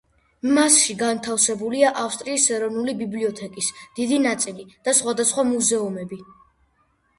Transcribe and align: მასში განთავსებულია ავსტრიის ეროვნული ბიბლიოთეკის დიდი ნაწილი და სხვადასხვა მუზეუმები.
მასში 0.57 0.95
განთავსებულია 1.01 1.91
ავსტრიის 2.05 2.47
ეროვნული 2.57 2.97
ბიბლიოთეკის 3.03 3.69
დიდი 4.01 4.21
ნაწილი 4.25 4.67
და 4.89 4.97
სხვადასხვა 5.03 5.49
მუზეუმები. 5.55 6.23